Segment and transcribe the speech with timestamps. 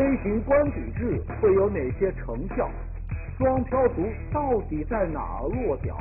[0.00, 2.70] 推行官邸制会有哪些成效？
[3.36, 4.02] 双漂族
[4.32, 5.94] 到底在哪落脚？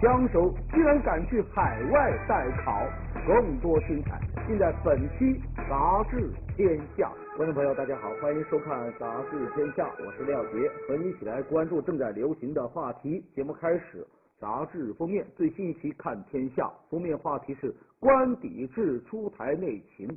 [0.00, 2.84] 枪手居然敢去海外代考，
[3.28, 5.24] 更多精彩尽在本期
[5.68, 7.12] 《杂志天下》。
[7.36, 13.24] 观众朋友，大家好，欢迎收看《杂志天下》，我是廖杰，和你一起来关注正在流行的话题。
[13.36, 14.04] 节目开始，
[14.40, 20.08] 杂志封面最新一期看天下，封面话题是官邸制出台内情。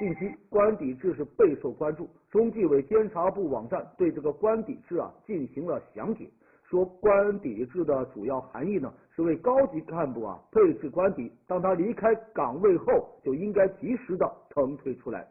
[0.00, 6.28] 近期官邸制是备受关注，中纪委监察部网站对这个官邸制啊进行了详解。
[6.64, 15.26] 说官邸制的主要含义呢，是为高级干部啊配置官邸，当他离开岗位后，就应该及时的腾退出来。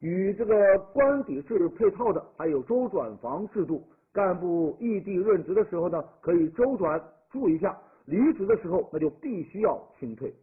[0.00, 7.00] 与这个官邸制配套的还有周转房制度，干部异地任职的时候呢，可以周转
[7.30, 7.70] 住一下；
[8.06, 10.34] 离职的时候，那就必须要清退。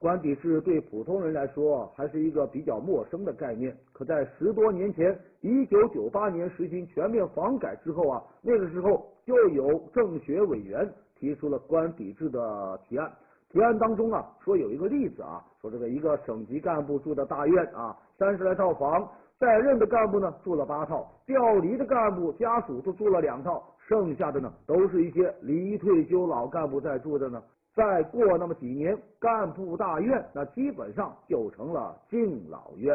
[0.00, 13.12] 官邸制对普通人来说还是一个比较陌生的概念，可在十多年前，一九九八年实行全面房改之后啊，那个时候就有政协委员提出了官邸制的提案。
[13.50, 19.06] 提案当中啊，说有一个例子啊，说这个一个省级干部住的大院啊，三十来套房，
[19.38, 27.42] 在任的干部呢住了八套，调离的干部家属都住了两套，剩下的呢都是一些离退休老干部在住的呢。
[27.80, 32.94] 再过那么几年，干部大院那基本上就成了敬老院。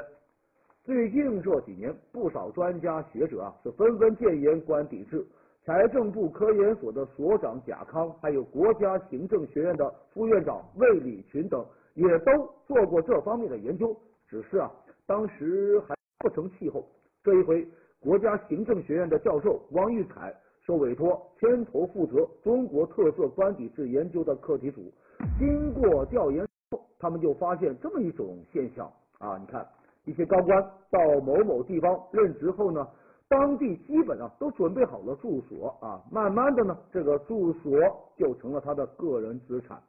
[0.84, 5.26] 最近这几年，不少专家学者啊是纷纷建言官邸制。
[5.64, 13.92] 财政部科研所的所长贾康，还有国家行政学院的副院长魏礼群等，也都做过这方面的研究。
[14.28, 14.72] 只是啊，
[15.08, 16.88] 当时还不成气候。
[17.24, 17.68] 这一回，
[18.00, 20.32] 国家行政学院的教授王玉凯。
[20.66, 24.82] 受委托牵头负责中国特色官邸制研究的课题组，
[25.38, 29.64] 经过调研后，他们就发现这么一种现象啊，你看
[30.06, 30.60] 一些高官
[30.90, 32.88] 到某某地方任职后呢，
[33.30, 37.72] 当地基本上都准备好了住所啊，慢慢的呢，这个住所
[38.18, 39.80] 就成了他的个人资产，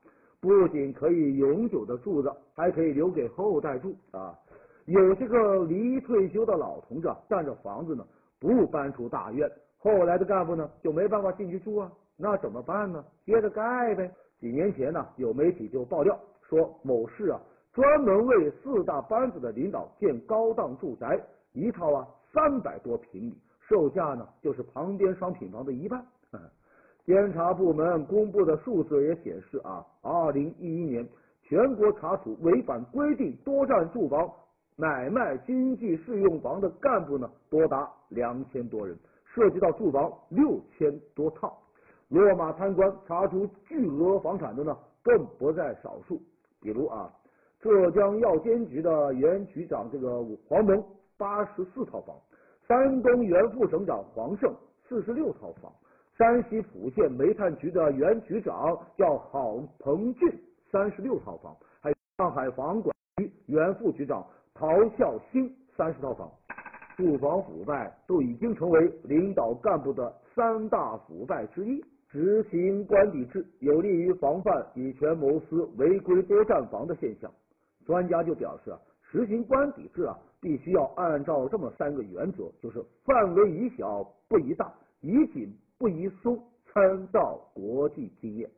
[0.41, 4.39] 不仅可以永久的住着，还可以留给后代住啊。
[4.85, 8.07] 有些个离退休的老同志啊占着房子呢，
[8.39, 9.51] 不搬出大院。
[9.87, 13.05] 后来的干部呢就没办法进去住啊，那怎么办呢？
[13.25, 14.11] 接着盖呗。
[14.41, 17.41] 几年前呢，有媒体就爆料说，某市啊
[17.73, 21.17] 专门为四大班子的领导建高档住宅，
[21.53, 23.39] 一套啊三百多平米，
[23.69, 26.05] 售价呢就是旁边商品房的一半。
[27.07, 31.07] 监察部门公布的数字也显示啊，二零一一年
[31.43, 34.29] 全国查处违反规定多占住房
[34.77, 38.99] 买卖经济适用房的干部呢，多达两千多人。
[39.37, 41.55] 涉及到住房六千多套，
[42.09, 44.75] 落马贪官查出巨额房产的呢，
[45.05, 46.19] 更不在少数。
[46.63, 47.13] 比如啊，
[47.61, 50.83] 浙江药监局的原局长这个黄蒙
[51.19, 52.17] 八十四套房，
[52.67, 54.51] 山东原副省长黄胜
[54.89, 55.71] 四十六套房，
[56.17, 60.33] 山西蒲县煤炭局的原局长叫郝鹏俊
[60.73, 64.67] 三十六套房，还有上海房管局原副局长陶
[64.97, 66.33] 孝兴三十套房。
[66.97, 71.85] 住房腐败都已经成为领导干部的三大腐败之一。
[72.09, 77.31] 执行官邸制有利于防范以权谋私、违规多占房的现象。
[77.85, 86.43] 专家就表示啊，实行官邸制啊，必须要按照这么三个原则，就是范围宜小不宜大，宜紧不宜松，
[86.73, 88.49] 参照国际经验。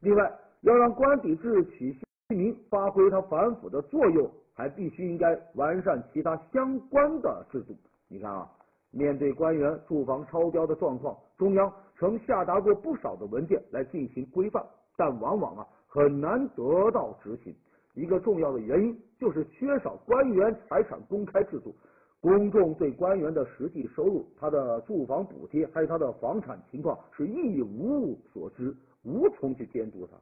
[0.00, 0.30] 另外，
[0.60, 4.30] 要让官邸制取信于民，发挥它反腐的作用。
[4.54, 7.74] 还必须应该完善其他相关的制度。
[8.08, 8.50] 你看啊，
[8.90, 14.62] 面对官员住房超标的状况，中央曾下达过不少的文件来进行规范，
[14.96, 17.54] 但往往啊很难得到执行。
[17.94, 21.74] 一个重要的原因就是缺少官员财产公开制度，
[22.20, 28.74] 公众对官员的实际收入、他的住房补贴还有他的房产情况是一无所知，
[29.04, 30.16] 无从去监督他。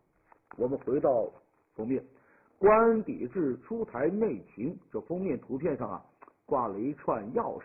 [0.57, 1.29] 我们回到
[1.75, 2.05] 封面。
[2.61, 6.05] 官邸制出台内情，这封面图片上啊
[6.45, 7.63] 挂了一串钥匙。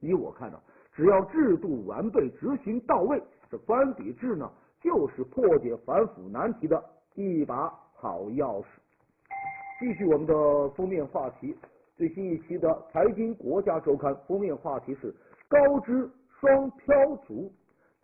[0.00, 0.60] 依我看呢，
[0.92, 4.50] 只要制度完备、执行到位，这官邸制呢
[4.80, 6.82] 就是破解反腐难题的
[7.14, 8.66] 一把好钥匙。
[9.78, 11.56] 继续我们的封面话题，
[11.94, 15.14] 最新一期的《财经国家周刊》封面话题是
[15.48, 16.10] 高知
[16.40, 17.48] 双漂族。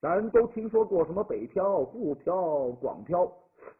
[0.00, 3.28] 咱都听说过什么北漂、沪漂、广漂，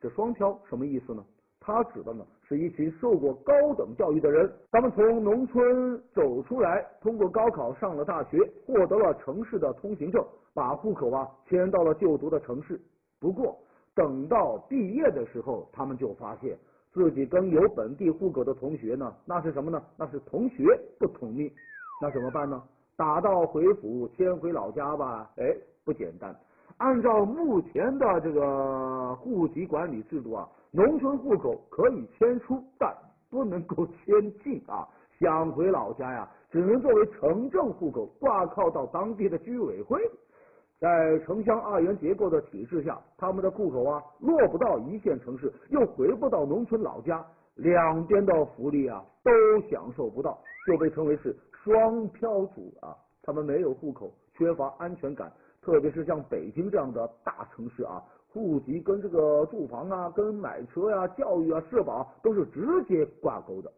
[0.00, 1.24] 这双漂什么意思呢？
[1.60, 10.24] 它指的呢是一群受过高等教育的人，他们从农村走出来，通过高考上了大学，获得了城市的通行证，
[10.54, 12.80] 把户口啊迁到了就读的城市。
[13.20, 13.54] 不过
[13.94, 16.56] 等到毕业的时候，他们就发现
[16.90, 19.82] 自己跟有本地户口的同学呢，那是什么呢？
[19.98, 20.64] 那是同学
[20.98, 21.52] 不同命。
[22.00, 22.62] 那怎么办呢？
[22.96, 25.30] 打道回府，迁回老家吧？
[25.36, 25.54] 哎，
[25.84, 26.34] 不简单。
[26.78, 32.94] 按照目前的这个户籍管理制度啊，农村户口可以迁出，但
[33.30, 34.86] 不能够 迁进啊。
[35.18, 40.00] 想回老家呀，只能作为城镇户口挂靠到当地的居委会。
[40.78, 47.24] 在城乡二元结构的体制下，他们的户口啊落不到一线城市，又回不到农村老家，
[47.56, 49.30] 两边的福利啊都
[49.68, 50.38] 享受不到，
[50.68, 52.94] 就被称为是双漂族啊。
[53.24, 58.00] 他们没有户口，缺乏安全感，特别是像北京这样的大城市啊，
[58.32, 63.72] 户籍跟这个住房啊、跟买车呀、教育啊、社保都是直接挂钩的。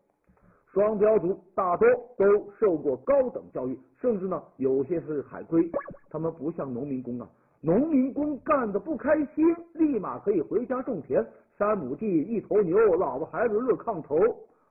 [0.72, 5.68] 双标族大多都受过高等教育，甚至呢有些是海归。
[6.10, 7.28] 他们不像农民工啊，
[7.60, 9.44] 农民工干的不开心，
[9.74, 11.24] 立马可以回家种田，
[11.58, 14.16] 三亩地一头牛，老婆孩子热炕头。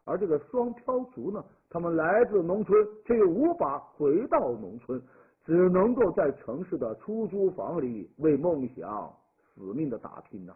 [0.05, 5.01] 而这个双漂族呢，他们来自农村，却又无法回到农村，
[5.45, 9.13] 只能够在城市的出租房里为梦想
[9.59, 10.53] 死命的打拼呢。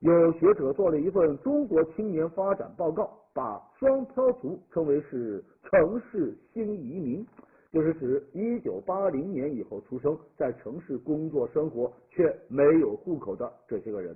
[0.00, 7.26] 有学者做了一份中国青年发展报告，把双漂族称为是城市新移民，
[7.72, 14.14] 就是指一九八零年以后出生，在城市工作生活却没有户口的这些个人。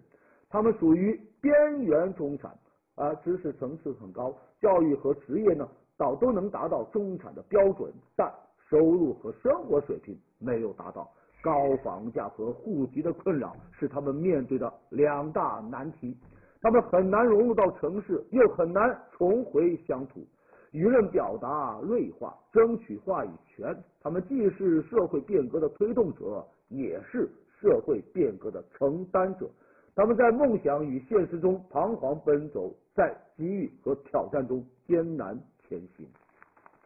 [0.51, 2.51] 他们属于边缘中产，
[2.97, 5.67] 啊，知识层次很高，教育和职业呢，
[5.97, 8.29] 倒都能达到中产的标准，但
[8.69, 11.09] 收入和生活水平没有达到。
[11.47, 16.19] 高房价和户籍的困扰是他们面对的两大难题，
[16.61, 20.27] 他们很难融入到城市，又很难重回乡土。
[20.73, 29.49] 舆论表达锐化，争取话语权，他们既是社会变革的推动者，也是社会变革的承担者。
[29.95, 36.05] 他们在梦想与现实中彷徨奔走，在机遇和挑战中艰难前行。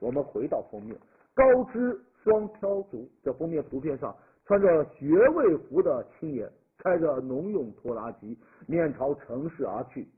[0.00, 0.94] 我们回到封面，
[1.32, 4.14] 高知双漂族这封面图片上。
[4.50, 8.37] 穿着学位服的青年开着农用拖拉机
[8.67, 10.08] 面朝城市而去，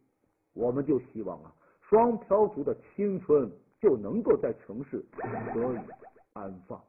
[0.54, 1.52] 我们就希望啊，
[1.82, 5.04] 双漂族的青春就能够在城市
[5.52, 5.78] 得以
[6.32, 6.80] 安放。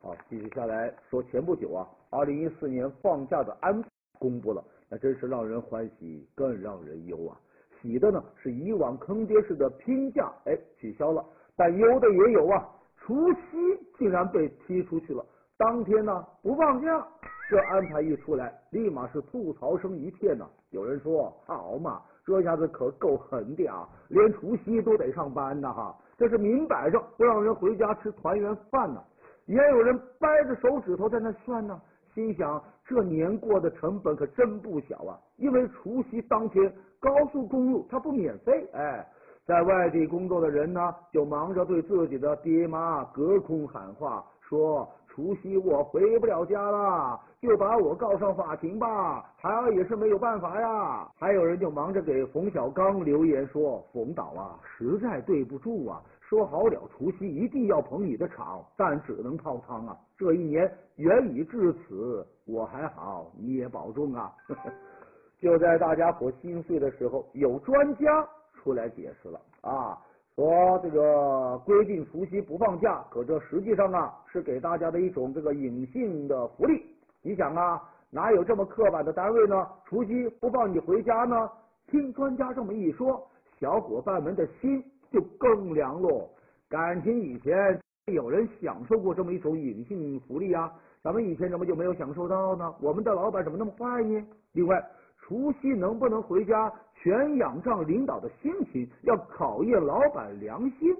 [0.00, 3.82] 好，继续下来说，前不久啊，二零一四年放假的安
[4.20, 7.36] 公布了，那真是让人欢喜，更让人忧啊。
[7.82, 11.26] 喜的呢是以往坑爹式的拼假，哎，取消了，
[11.56, 12.76] 但忧的也有啊。
[13.10, 15.26] 除夕竟然被踢出去了，
[15.58, 17.04] 当天呢不放假，
[17.50, 20.46] 这安排一出来，立马是吐槽声一片呢。
[20.70, 29.02] 有人说：“好嘛，这下子可够狠的啊，连除夕都得上班呢哈，这是明摆着不让人回家吃团圆饭呢。”
[29.46, 31.82] 也有人掰着手指头在那算呢，
[32.14, 39.04] 心想这年过的成本可真不小啊，因为除夕当天高速公路它不免费，哎。
[39.50, 49.24] 在外地工作的人呢，就忙着对自己的爹妈隔空喊话，说除夕我回不了家了，就把我告上法庭吧。
[49.36, 51.08] 孩儿也是没有办法呀。
[51.18, 59.96] 还有人就忙着给冯小刚留言说，冯导啊，实在对不住啊，说好了除夕一定要捧你的场，但只能泡汤啊。
[60.16, 64.32] 这一年缘已至此，我还好，你也保重啊。
[65.42, 68.28] 就在大家伙心碎的时候，有专家。
[68.62, 69.98] 出来解释了啊，
[70.36, 76.84] 说这个规定除夕不放假，可这实际上啊是给大家的一种这个隐性的福利。
[77.22, 79.66] 你想啊，哪有这么刻板的单位呢？
[79.86, 81.50] 除夕不放你回家呢？
[81.86, 83.26] 听专家这么一说，
[83.58, 86.28] 小伙伴们的心就更凉了。
[86.68, 92.74] 感情以前有人享受过这么一种隐性福利啊，咱们以前怎么就没有享受到呢？
[92.80, 94.24] 我们的老板怎么那么坏呢？
[94.52, 94.82] 另外，
[95.30, 96.72] 除夕能不能回家？
[96.96, 100.92] 全仰仗领导的心情，要考验老板良心。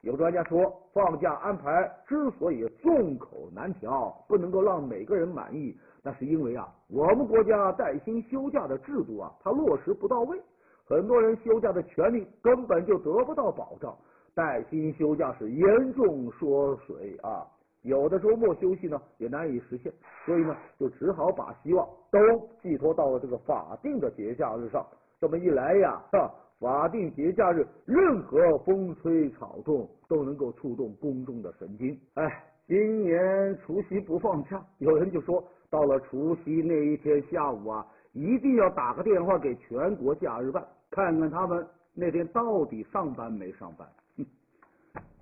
[0.00, 10.40] 有专家说，放假安排之所以众口难调，不能够让每个人满意，那是因为啊，我们国家带薪休假的制度啊，它落实不到位，
[10.88, 13.94] 很多人休假的权利根本就得不到保障，
[14.34, 17.46] 带薪休假是严重缩水啊。
[17.86, 19.92] 有的周末休息呢，也难以实现，
[20.24, 22.18] 所以呢，就只好把希望都
[22.60, 24.84] 寄托到了这个法定的节假日上。
[25.20, 31.96] 这么一来呀，哈，法定节假日，任何风吹草动都能够触动公众的神经。
[32.14, 41.64] 哎，今年除夕不放假，有人就说，到了除夕那一天下午啊，一定要打个电话给全国假日办，看看他们
[41.94, 43.86] 那天到底上班没上班。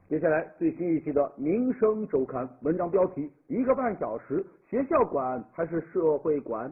[0.06, 6.70] 接下来最新一期的《民生周刊》文章标题：一个半小时，学校管还是社会管？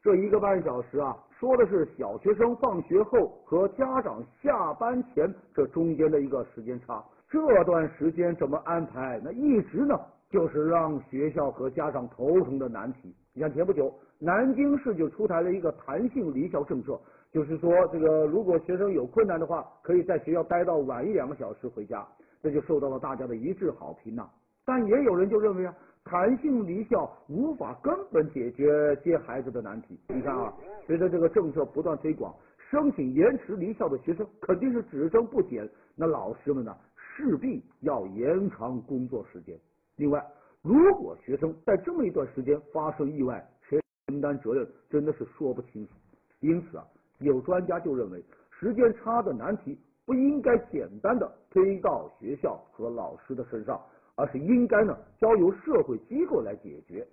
[0.00, 1.16] 这一个半小时啊。
[1.40, 7.02] 说的是小学生放学后和家长下班前这中间的一个时间差。
[7.28, 9.20] 这段时间怎么安排？
[9.24, 9.98] 那一直呢，
[10.28, 13.12] 就是让学校和家长头疼的难题。
[13.32, 17.00] 你看前不久，南京市就出台了一个弹性离校政策，
[17.32, 22.06] 就是说这个如果学生有困难的话，可以在学校待到晚一两个小时回家，
[22.42, 24.28] 这就受到了大家的一致好评呐。
[24.64, 29.98] 但也有人就认为啊，弹性离校无法根本解决接孩子的难题。
[30.08, 30.52] 你看啊，
[30.86, 32.34] 随着这个政策不断推广，
[32.70, 36.76] 申请延迟离校的学生肯定是只增不减，那老师们呢？
[37.16, 39.58] 势必要延长工作时间。
[39.96, 40.24] 另外，
[40.62, 45.92] 如果学生在这么一段时间发生意外，谁承担责任，真的是说不清楚。
[46.40, 46.86] 因此啊，
[47.18, 53.80] 有专家就认为，时间差的难题不应该简单的推到学校和老师的身上，
[54.14, 57.06] 而是应该呢交由社会机构来解决。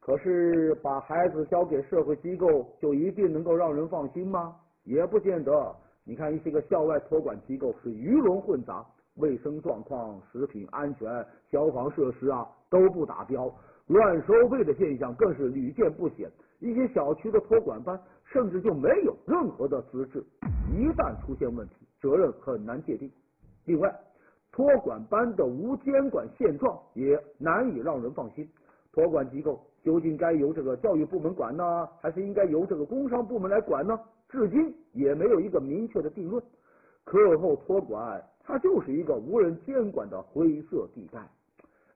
[0.00, 4.54] 可是，把孩子交给社会机构，就一定能够让人放心吗？
[4.84, 5.74] 也不见得。
[6.04, 8.84] 你看，一些个校外托管机构是鱼龙混杂。
[9.16, 13.48] 卫生状况、食品安全、消防设施啊都不达标，
[13.86, 16.28] 乱收费的现象更是屡见不鲜。
[16.58, 20.22] 一些小区的托管班甚至就没有任何的资质，
[20.72, 23.08] 一旦出现问题，责任很难界定。
[23.64, 23.94] 另外，
[24.52, 28.48] 托管班的无监管现状也难以让人放心。
[28.92, 33.98] 托管机构究竟该由这个教育部门管呢，还是应该由这个工商部门来管呢？
[34.28, 36.42] 至今也没有一个明确的定论。
[37.04, 38.22] 课后托管。
[38.46, 41.18] 它就是一个无人监管的灰色地带。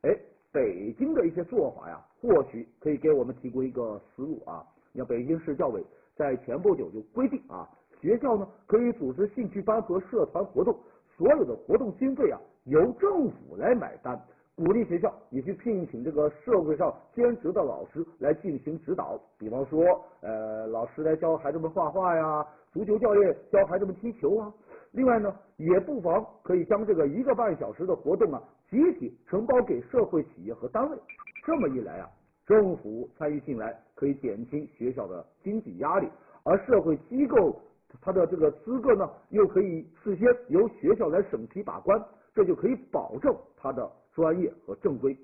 [0.00, 0.18] 哎，
[0.50, 4.64] 北京的一些做法呀，或许可以给我们提供一个思路啊。
[4.92, 5.84] 你看，北京市教委
[6.16, 7.68] 在前不久就规定啊，
[8.00, 10.74] 学校呢可以组织兴趣班和社团活动，
[11.18, 14.16] 所有的活动经费啊由政府来买单，
[14.54, 19.20] 鼓励学校也去聘请这个社会上兼职的老师来进行指导。
[19.36, 19.82] 比方说，
[20.20, 24.52] 呃，老师来教孩子们画画呀，足球教练教孩子们踢球啊。
[24.92, 30.96] 另外呢，也不妨可以将这个一个半小时的活动啊，集体承包给社会企业和单位。
[31.44, 32.08] 这么一来啊，
[32.46, 36.08] 政府参与进来，可以减轻学校的经济压力，
[36.44, 37.60] 而社会机构
[38.00, 42.02] 他的这个资格呢，又可以事先由学校来审批把关，
[42.34, 45.16] 这就可以保证他的专业和正规。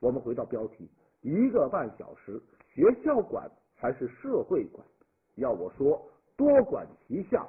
[0.00, 0.90] 我们回到标题，
[1.22, 2.40] 一个半小时，
[2.74, 4.86] 学校管还是社会管？
[5.36, 6.02] 要我说，
[6.36, 7.46] 多管齐下。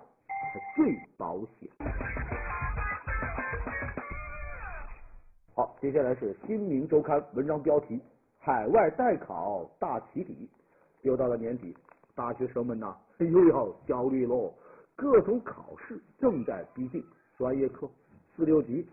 [0.51, 1.69] 是最保险。
[5.53, 8.01] 好，接下来是《新民周刊》文章标题：
[8.39, 10.49] 海外代考大起底。
[11.01, 11.75] 又到了年底，
[12.15, 12.95] 大学生们呐
[13.25, 14.53] 又要焦虑喽。
[14.95, 17.03] 各种考试正在逼近，
[17.37, 17.89] 专业课、
[18.35, 18.87] 四六级、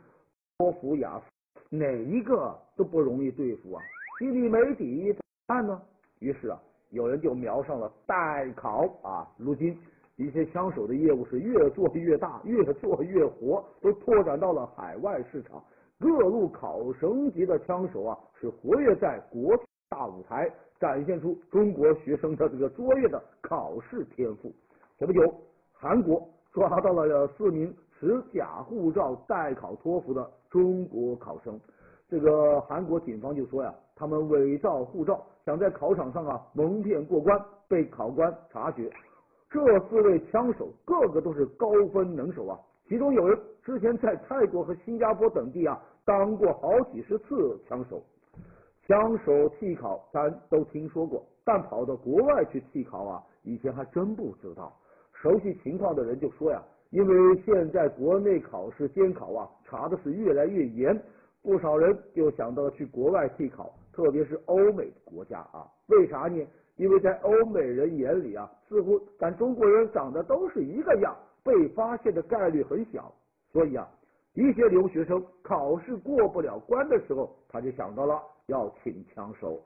[0.58, 3.82] 托福、雅思，哪一个都不容易对付啊，
[4.18, 5.82] 心里没底怎么办呢？
[6.20, 9.76] 于是啊，有人就瞄上了代考啊，如今。
[10.18, 15.62] 一些枪手的业务是越做越大，越做越活，都拓展到了海外市场。
[16.00, 19.54] 各路考神级的枪手啊，是活跃在国
[19.88, 20.50] 大舞台，
[20.80, 24.52] 展现出中国学生的这个卓越的考试天赋。
[24.98, 25.20] 前不久，
[25.72, 31.58] 韩国抓到了四名持假护照代考托福的中国考生。
[32.08, 38.90] 这个韩国警方就说呀，他们伪造护照，想在考场上啊蒙骗过关，被考官察觉。
[39.48, 48.02] 这四位枪手个个都是高分能手啊，其中有人之前在泰国和新加坡等地啊当过好几十次枪手。
[48.86, 54.72] 枪手替考咱都听说过，但跑到国外去替考啊，以前还真不知道。
[55.12, 60.96] 熟悉情况的人就说呀，因为现在国内考试监考啊查的是越来越严，
[61.42, 66.46] 不少人就想到了去国外替考，特别是欧美国家啊，为啥呢？
[66.76, 73.10] 因为在欧美人眼里啊，似乎咱中国人长得都是一个样，被发现的概率很小。
[73.50, 73.88] 所以啊，
[74.34, 79.62] 一些留学生考试过不了关的时候，他就想到了要请枪手。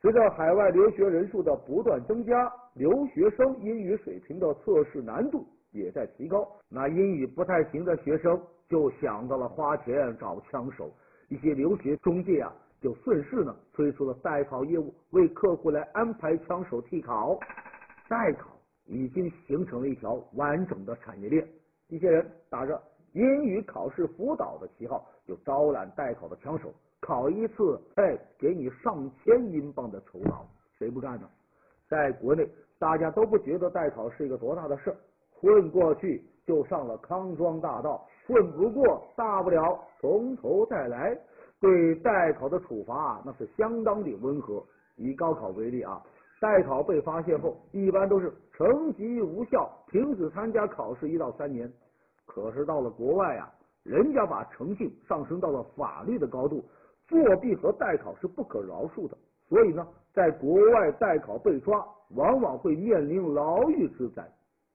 [0.00, 6.46] 随着海外留学人数的不断增加，留学生英语水平的测试难度也在提高。
[6.68, 10.90] 那英语不太行的学生就想到了花钱找枪手。
[11.28, 12.52] 一些留学中介啊。
[12.82, 17.38] 就顺势呢推出了代考业务，为客户来安排枪手替考。
[18.08, 21.46] 代考已经形成了一条完整的产业链。
[21.86, 30.46] 一些人打着英语考试辅导的旗号，就招揽代考的枪手，考一次，哎，给你上千英镑的酬劳，
[30.78, 31.28] 谁不干呢？
[31.88, 34.96] 在国内，大家都不觉得代考是一个多大的事，
[35.32, 41.18] 混过去就上了康庄大道，混不过，大不了从头再来。
[41.60, 44.64] 对代考的处罚啊那是相当的温和。
[44.96, 46.00] 以高考为例啊，
[46.40, 51.72] 代考被发现后，一般都是成绩无效，停止参加考试一到三年。
[52.26, 53.52] 可是到了国外啊，
[53.84, 56.64] 人家把诚信上升到了法律的高度，
[57.12, 59.16] 作弊和代考是不可饶恕的。
[59.48, 64.26] 所以呢，在国外代考被抓，往往会面临牢狱之灾。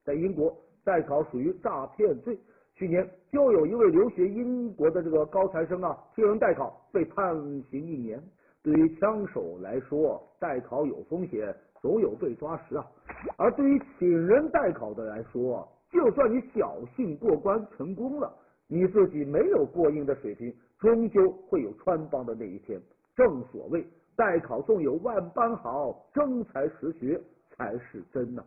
[0.05, 2.37] 在英国，代考属于诈骗罪。
[2.75, 7.35] 去年就有一位留学英国的这个高材生啊，替人代考被判
[7.71, 8.21] 刑一年。
[8.61, 12.85] 对于枪手来说，代考有风险，总有被抓时啊。
[13.37, 18.31] 而对于请人代考的来说，就算你侥幸过关成功了，
[18.67, 22.81] 你自己没有过硬的水平，终究会有穿帮的那一天。
[23.15, 23.85] 正所谓。
[24.15, 28.43] 代考纵有万般好，真才实学才是真呐。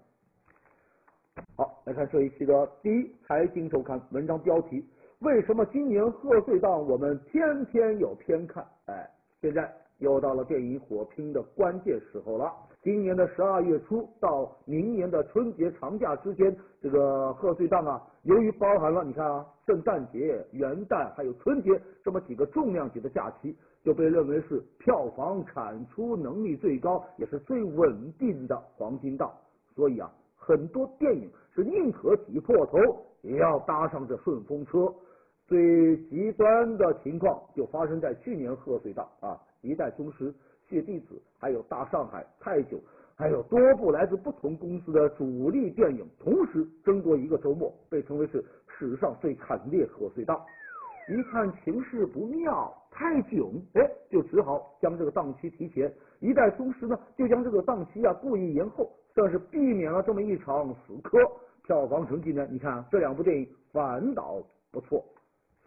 [1.54, 4.84] 好，来看这一期的第一财经周刊文章标题：
[5.20, 8.66] 为什么今年贺岁档我们天天有片看？
[8.86, 9.08] 哎，
[9.40, 12.52] 现在又到了电影火拼的关键时候了。
[12.82, 21.70] 今年的十二月初到明年的春节长假之间，这个贺岁档啊，由于包含了你看啊，圣诞节、元旦还有春节
[22.02, 29.32] 这么几个重量级的假期，就被认为是票房产出能力最高也是最稳定的黄金档。
[29.76, 32.78] 所以啊，很多电影是宁可挤破头
[33.22, 34.92] 也要搭上这顺风车。
[35.46, 40.34] 最极端的情况就发生在去年贺岁档啊，一代宗师。
[40.68, 42.80] 谢弟子，还有大上海、泰囧，
[43.20, 50.40] 还有多部来自不同公司的主力电影，同时争夺一个周末，被称为是史上最惨烈贺岁档。
[51.06, 55.86] 一看情势不妙，泰囧哎，就只好将这个档期提前；
[56.20, 61.18] 一代宗师呢，就将这个档期啊故意延后，算是避免了这么一场死磕。
[61.64, 65.04] 票房成绩呢，你看这两部电影反倒不错，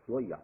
[0.08, 0.40] 所以啊。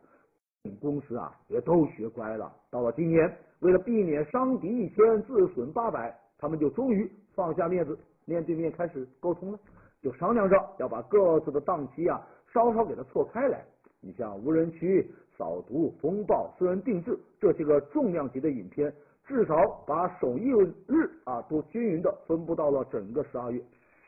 [0.80, 9.60] 公司啊也都学乖了，到了今年，为了避免伤敌一千自损八百，他们就终于放下面子，面对面开始沟通了，
[10.02, 13.64] 就商量着要把各自的档期啊稍稍给它错开来。
[14.02, 15.06] 你像无人区、
[15.38, 18.92] 扫毒、风暴、私人定制这些个重量级的影片，
[19.28, 20.56] 至少把首映
[20.88, 23.62] 日啊都均匀的分布到了整个十二月。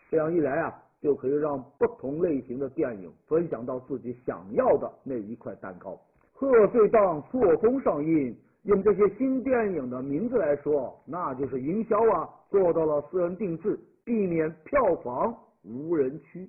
[0.10, 6.00] 这样一来啊，就可以让不同类型的电影分享到自己想要的那一块蛋糕。
[6.34, 16.47] 贺岁档错峰上映，用这些新电影的名字来说，那就是营销啊，做到了私人定制，避免票房无人区。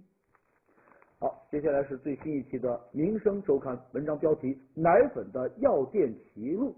[1.19, 6.75] 好，接下来是最新一期的《民生周刊》文章标题：奶粉的药店齐入。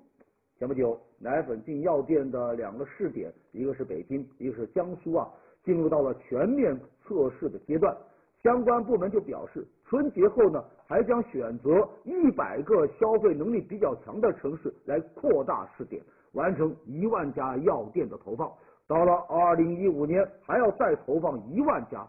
[0.57, 5.29] 前不久，奶粉进药店的两个试点，一个是北京，一个是江苏啊，
[5.64, 7.92] 进入到了全面测试的阶段。
[8.40, 18.51] 相关部门就表示，春节后呢，还将选择一百个消费能力比较强的城市来扩大试点，完成一万家药店的投放。
[18.87, 22.07] 到了二零一五年，还要再投放一万家。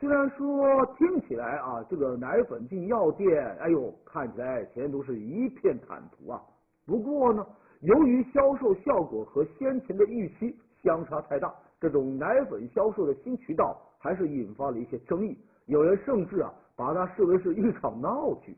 [0.00, 6.40] 虽然说听起来啊，这个奶粉进药店，哎呦，看起来前途是一片坦途啊。
[6.86, 7.44] 不过呢，
[7.80, 15.36] 由于销售效果和先前的预期相差太大，这种奶粉销售的新渠道还是引发了一些争议。
[15.66, 18.56] 有人甚至啊，把它视为是一场闹剧。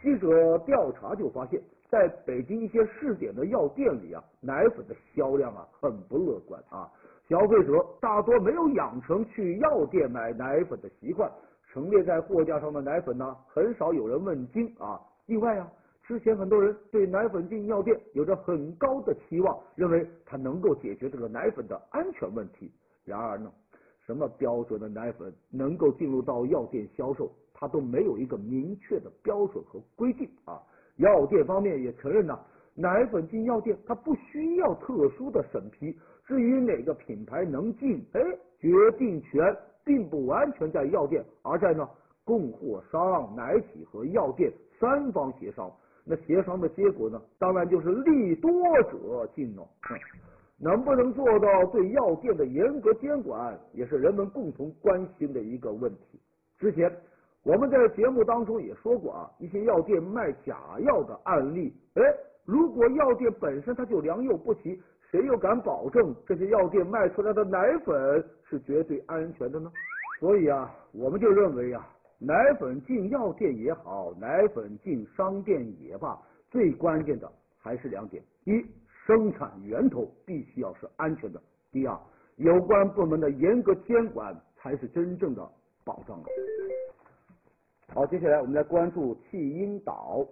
[0.00, 6.90] 记者调查就发现，在北京一些试点的药店里啊，奶粉的销量啊很不乐观啊。
[7.28, 11.30] 消费者大多没有养成去药店买奶粉的习惯，
[11.70, 14.98] 陈列在货架上的奶粉呢，很少有人问津啊。
[15.26, 15.70] 另外啊，
[16.06, 22.72] 之前很多人对奶粉进药店有着很高的期望，认为它能够解决这个奶粉的安全问题。
[23.04, 23.52] 然而呢？
[24.06, 30.58] 什么标准的奶粉能够进入到药店销售，它都没有一个明确的标准和规定啊。
[30.96, 32.38] 药店方面也承认呐，
[32.74, 35.94] 奶粉进药店它不需要特殊的审批。
[36.26, 38.20] 至于哪个品牌能进，哎，
[38.58, 38.68] 决
[38.98, 41.88] 定权并不完全在药店，而在呢
[42.24, 45.70] 供货商、奶企和药店三方协商。
[46.04, 48.50] 那协商的结果呢，当然就是利多
[48.84, 49.68] 者进了。
[50.62, 56.20] 能不能做到对药店的严格监管，也是人们共同关心的一个问题。
[56.58, 56.94] 之前
[57.42, 61.74] 我们在节目当中也说过啊，一些药店卖假药的案例。
[61.94, 62.02] 哎，
[62.44, 69.70] 如果药店本身它就良莠不齐，谁又敢保证这些药店卖出来的奶粉是绝对安全的呢？
[70.18, 76.18] 所以啊，我们就认为啊，奶粉进药店也好，奶粉进商店也罢，
[76.50, 78.64] 最关键的还是两点：一。
[79.06, 81.40] 生产源头必须要是安全的。
[81.72, 81.98] 第二，
[82.36, 85.42] 有关部门的严格监管才是真正的
[85.84, 86.24] 保障啊。
[87.92, 90.24] 好，接下来我们来关注弃婴岛。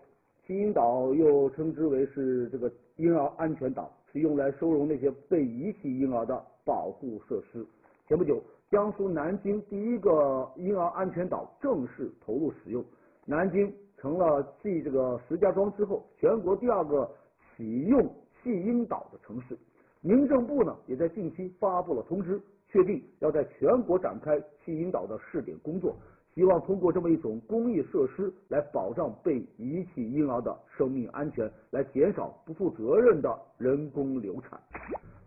[0.47, 7.67] 弃婴岛又称之为是这个婴儿安全岛，是用来收容那些被遗弃婴儿的保护设施。
[8.07, 8.41] 前不久，
[8.71, 12.83] 江苏南京第一个婴儿安全岛正式投入使用，
[13.27, 17.11] 南京成了继这个石家庄之后，全国第二个
[17.57, 18.01] 启用
[18.41, 19.59] 弃婴岛的城市。
[20.01, 25.97] 民政部呢，也在近期发布了通知，确定要在全国展开弃婴岛的试点工作。
[26.39, 34.57] 希望通过这么一种公益设施来保障被遗弃婴儿的生命安全，来减少不负责任的人工流产。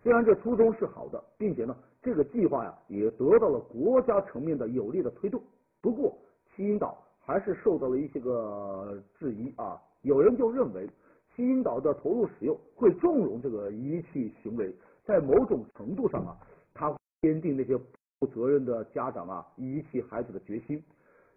[0.02, 5.38] 虽然这初衷是好的，并且呢，这个计划呀也得到了国家层面的有力的推动。
[5.82, 6.16] 不过，
[6.56, 9.78] 弃婴岛还是受到了一些个质疑啊。
[10.00, 10.88] 有人就认为，
[11.36, 16.38] 弃婴岛的投入使用会纵容这个遗弃行为，在某种程度上啊，
[16.72, 17.84] 它坚定那些不
[18.20, 20.82] 负责任的家长啊遗弃孩子的决心。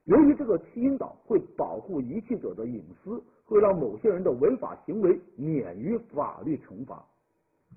[0.06, 7.04] 由于这个弃婴岛会保护遗弃者的隐私，会让某些人的违法行为免于法律惩罚。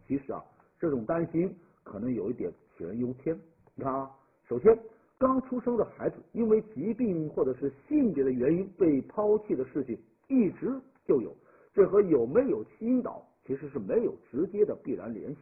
[0.07, 0.45] 其实啊，
[0.79, 3.35] 这种担心可能有一点杞人忧天。
[3.75, 4.11] 你看啊，
[4.47, 4.79] 首先
[5.19, 11.35] 刚出生的孩子因为疾病或者是性别的原因被抛弃的事情一直就有，
[11.73, 15.38] 这和有没有弃婴岛其实是没有直接的必然联系。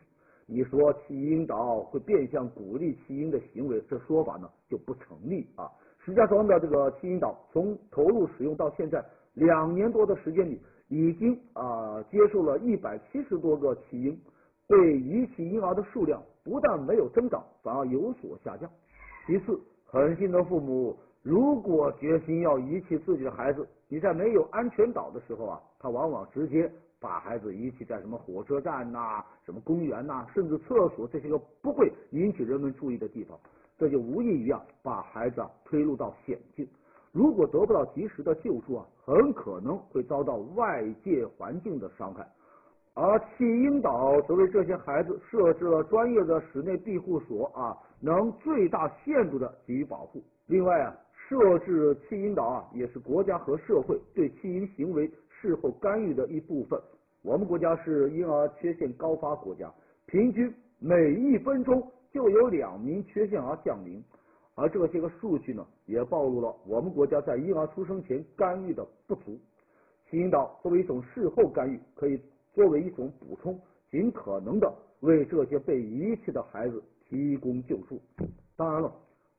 [0.46, 5.68] 你说弃婴岛会变相鼓励弃婴的行为，这说法呢就不成立啊。
[6.06, 14.16] 石家庄的这个弃婴岛从投入使用到现在两年多的时间里，已经啊接受了一百七十多个弃婴，
[14.68, 18.70] 被遗弃婴儿的数量不但没有增长，反而有所下降。
[19.26, 33.36] 其次，狠心的父母如果决心要遗弃自己的孩子，你在没有安全岛的时候啊，他往往直接把孩子遗弃在什么火车站呐、什么公园呐，甚至厕所这些个不会引起人们注意的地方。
[33.78, 36.66] 这就无异于啊，把孩子啊推入到险境。
[37.12, 42.26] 如果得不到及时的救助啊，很可能会遭到外界环境的伤害。
[42.94, 50.22] 而弃婴岛则为这些孩子设置了专业的室内庇护所啊，能最大限度的给予保护。
[50.46, 50.96] 另外啊，
[51.28, 56.80] 设置弃婴岛啊，也是国家和社会对弃婴行为事后干预的一部分。
[57.22, 59.70] 我们国家是婴儿缺陷高发国家，
[60.06, 61.82] 平均每一分钟。
[62.16, 64.02] 就有两名缺陷儿降临，
[64.55, 69.38] 而这些个数据呢，也暴露了我们国家在婴儿出生前干预的不足。
[70.09, 72.18] 弃婴岛作为一种事后干预，可以
[72.55, 78.00] 作为一种补充，尽可能的为这些被遗弃的孩子提供救助。
[78.57, 78.90] 当然了，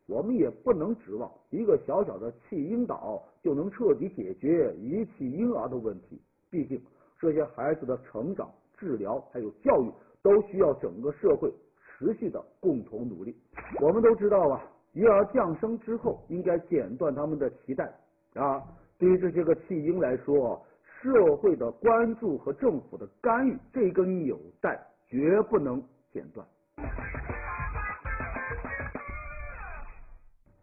[0.06, 6.22] 我们也不能指望一个小小的弃婴岛就能彻底解决遗弃婴儿的问题。
[6.52, 6.80] 毕竟，
[7.20, 11.52] 这些孩子的成长、治疗还有教育，都需要整个社会。
[11.98, 13.36] 持续的共同努力。
[13.82, 14.62] 我们都知道啊，
[14.94, 17.92] 鱼儿降生之后应该剪断他们的脐带
[18.36, 18.64] 啊。
[19.00, 20.64] 对于这些个弃婴来说，
[21.02, 26.46] 社会的关注和政府的干预，这根纽带绝不能剪断。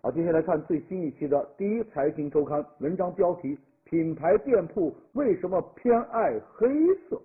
[0.03, 6.69] 好，接下来看最新一期的第一财经周刊文章标题：品牌店铺为什么偏爱黑
[7.09, 7.21] 色？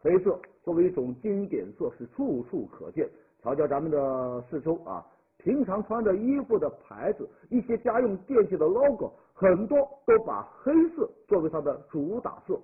[0.00, 3.08] 黑色作为一种经典色，是处处可见。
[3.46, 5.06] 瞧瞧咱们的四周啊，
[5.38, 12.58] 平常穿的衣服的牌子，一些家用电器的 logo，很多都把黑色作为它的主打色。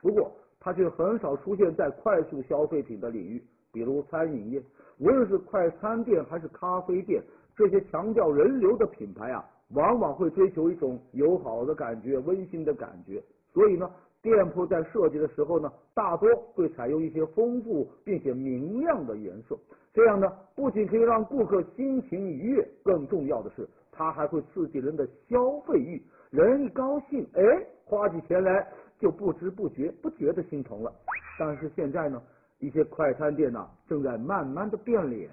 [0.00, 4.62] 不过，它却很少出现在快速消费品的领域，比如餐饮业。
[5.00, 7.20] 无论是快餐店还是咖啡店，
[7.56, 13.20] 这些强调人流的品牌啊，往往会追求一种友好的感觉、温馨的感觉。
[13.52, 13.90] 所以呢。
[14.20, 19.56] 店铺在设计的时候呢，大多会采用一些丰富并且明亮的颜色，
[19.98, 26.00] 这样呢，不仅可以让顾客心情愉悦，更重要的是，它还会刺激人的消费欲。
[26.30, 27.42] 人一高兴，哎，
[27.84, 28.64] 花起钱来
[29.00, 30.92] 就不知不觉不觉得心疼了。
[31.36, 32.22] 但是现在呢，
[32.60, 35.28] 一些快餐店呢，正在慢慢的变脸。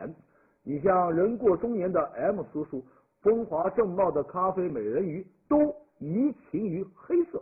[0.64, 2.84] 你像人过中年的 M 叔叔，
[3.22, 5.60] 风华正茂的咖啡美人鱼，都
[6.00, 7.40] 移情于黑色。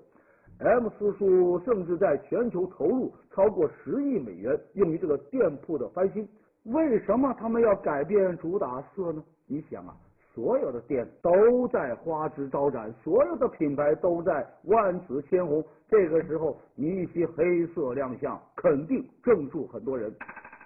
[0.59, 6.27] M 叔叔甚至在全球投入超过十亿美元，用于这个店铺的翻新。
[6.65, 9.21] 为什么他们要改变主打色呢？
[9.47, 9.93] 你想啊，
[10.33, 15.61] 所有的店都在花枝招展，所有的品牌都在万紫千红。
[15.89, 20.09] 这个时候，你一袭黑色亮相，肯定镇住很多人。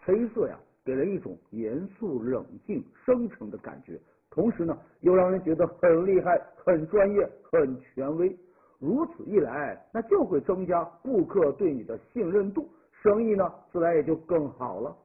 [0.06, 0.56] 黑色呀，
[0.86, 8.38] 给人一种严肃、冷静、深沉的感觉，同时呢，又让人觉得很厉害、很专业、很权威。
[8.80, 12.70] 如此一来，那就会增加顾客对你的信任度，
[13.02, 14.96] 生意呢自然也就更好了。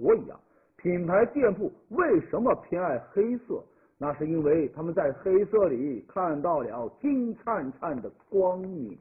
[0.00, 0.40] 所以啊，
[0.78, 3.62] 品牌店铺为什么偏爱黑色？
[3.98, 8.98] 那是因为他们在黑色里看到了金灿灿的光明。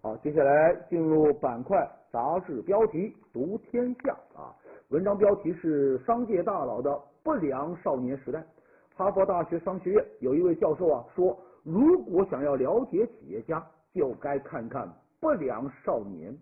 [0.00, 1.76] 好，接下来进入板块
[2.12, 4.54] 杂志标题读天下啊。
[4.90, 8.40] 文章标题是商界大佬的不良少年时代。
[8.94, 13.60] 哈佛大学商学院有一位教授啊说，如果想要了解企业家，
[13.92, 16.32] 就该看看不良少年。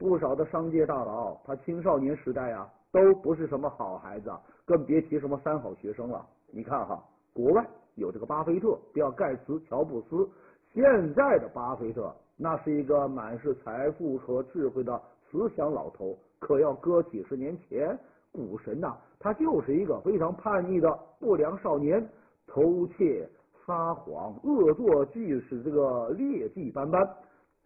[0.00, 4.32] 不少的商界大佬，他青少年时代啊，都不是什么好孩子，
[4.64, 6.26] 更别提什么三好学生了。
[6.50, 7.62] 你看哈，国外
[7.96, 10.26] 有这个巴菲特、比尔盖茨、乔布斯，
[10.72, 10.82] 现
[11.12, 14.98] 在的巴菲特那是一个满是财富和智慧的
[15.30, 16.16] 慈祥老头。
[16.38, 17.94] 可要搁几十年前，
[18.32, 22.02] 股神呐，他就是一个非常叛逆的不良少年，
[22.46, 23.28] 偷窃、
[23.66, 27.06] 撒谎、恶作剧是这个劣迹斑斑。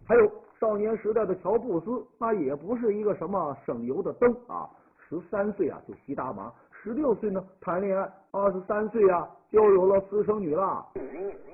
[0.06, 4.68] 还有少年时代的乔布斯，那也不是一个什么省油的灯啊，
[5.08, 10.86] 十三岁啊就吸大麻，十六岁呢谈恋爱，二十三岁啊就有了私生女了。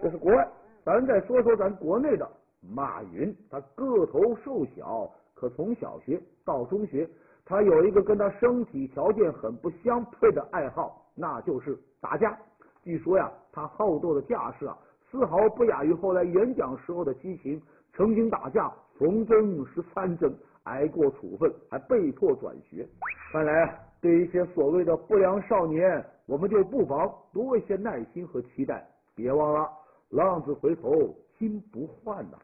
[0.03, 0.49] 这是国外，
[0.85, 2.29] 咱再说说咱国内的
[2.61, 5.09] 马云，他个头瘦小。
[5.33, 7.09] 可从小学到中学，
[7.47, 12.37] 他有一个跟他身体条件很不相配的爱好，那就是打架。
[12.83, 14.77] 据说呀，他好斗的架势啊，
[15.11, 17.63] 丝毫不亚于后来演讲时候的激情。
[18.01, 22.89] 曾经打架缝针十三针，挨过处分，还被迫转学。
[23.31, 28.83] 看来，对一些所谓的不良少年，我们就不妨多一些耐心和期待。
[29.15, 29.69] 别忘了，
[30.09, 32.39] 浪子回头金不换呐。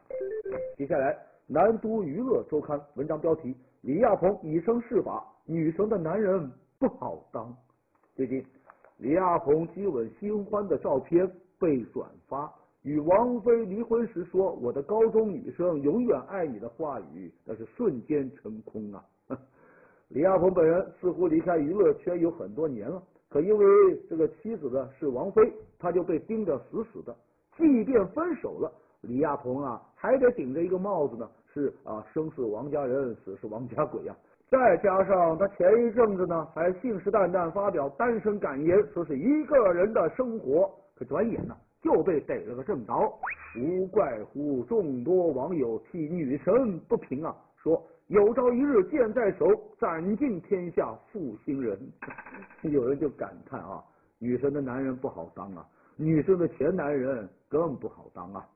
[0.77, 1.17] 接下来。
[1.47, 7.51] 南都娱乐周刊文章标题：李亚鹏以身试法，女神的男人不好当。
[8.15, 8.45] 最近，
[8.97, 19.03] 李亚鹏接吻新欢的照片被转发，与王菲离婚时说“我的高中女生永远爱你”的话语，那是瞬间成空啊！
[20.09, 23.65] 李亚鹏本人似乎离开娱乐圈有很多年了，可因为
[24.09, 27.13] 这个妻子呢是王菲，他就被盯得死死的。
[27.57, 28.71] 即便分手了。
[29.01, 34.15] 李亚鹏啊，还得顶着一个帽子呢，是啊，生是王家人，死是王家鬼呀。
[34.49, 42.93] 再加上他前一阵子呢，还信誓旦旦发表单身感言，说是一个人的生活，可转眼呢就被逮了个正着。
[43.59, 49.47] 无怪乎众多网友替女神不平啊，说有朝一日剑在手，
[49.79, 51.79] 斩尽天下负心人。
[52.63, 53.83] 有人就感叹啊，
[54.19, 58.47] 女神的男人不好当啊，女生的前男人更不好当啊。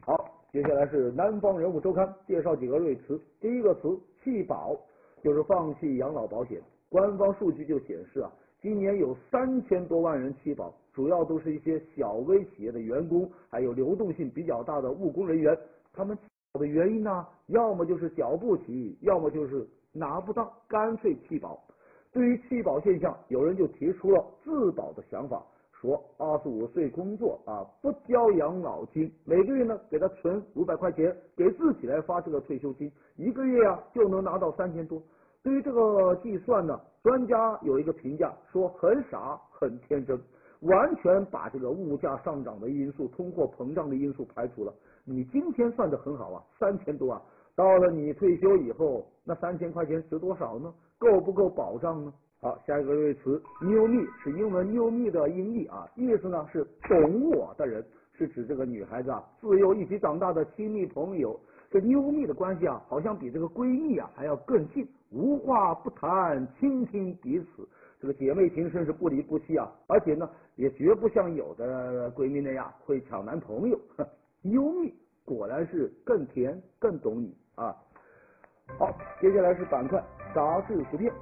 [0.00, 0.16] 好，
[0.50, 3.20] 接下来是南方人物周刊介绍几个瑞词。
[3.40, 4.74] 第一个词弃保，
[5.22, 6.60] 就是放弃养老保险。
[6.88, 15.56] 官方数据就显示啊，今年有三千多万人弃保，主要都是一些小微企业的员工，还有流动性比较大的务工人员。
[15.94, 21.58] 他们弃保的原因呢，要么就是缴不起，要么就是拿不到，干脆弃保。
[22.12, 25.42] 对于弃保现象，有人就提出了自保的想法。
[25.72, 35.02] 说二十五岁工作啊，不交养老金，每个月呢给他存五百块钱，给自己来发这个退休金，一个月啊就能拿到三千多。
[35.42, 40.20] 对于这个计算呢，专家有一个评价说很傻很天真，
[40.60, 44.74] 完全把这个物价上涨的因素、通货膨胀的因素排除了。
[45.06, 47.22] 你今天算的很好啊，三千多啊，
[47.56, 50.72] 到了你退休以后，那三千块钱值多少呢？
[50.98, 52.12] 够不够保障呢？
[52.42, 57.82] 好，下一个瑞词妞蜜是英文妞蜜的音译啊，意思呢是懂我的人，
[58.12, 61.38] 是指这个女孩子啊，自幼一起长大的亲密朋友。
[61.70, 67.68] 这妞蜜的关系啊，好像比这个闺蜜啊还要更近，无话不谈，倾听彼此，
[68.00, 69.70] 这个姐妹情深是不离不弃啊。
[69.88, 73.78] 而且呢，也绝不像有的闺蜜那样会抢男朋友。
[74.42, 74.94] 优蜜
[75.24, 77.76] 果然是更甜，更懂你啊。
[78.78, 80.02] 好，接下来是板块
[80.34, 81.12] 杂志图片。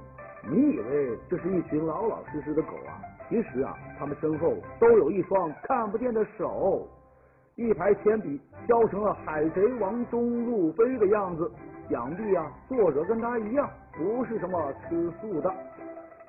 [0.49, 3.01] 你以为这是一群老老实实的狗啊？
[3.27, 6.87] 其实啊，他们身后都有一双看不见的手。
[7.55, 11.51] 一排铅笔削成了海贼王中路飞的样子，
[11.89, 15.51] 想必啊，作者跟他一样，不是什么吃素的。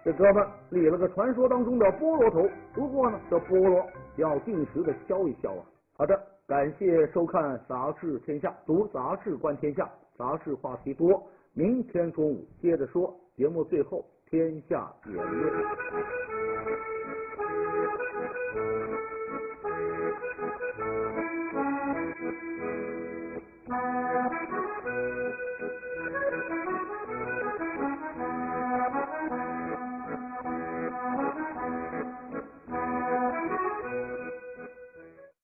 [0.02, 5.62] 这哥们理了个传说当中的菠萝头，不过呢，这菠萝要定时的削一削啊。
[5.98, 11.22] 好的，感谢收看《杂志天下》，读杂志观天下，杂志话题多。
[11.52, 13.14] 明天中午接着说。
[13.36, 16.29] 节目最后，天下言论。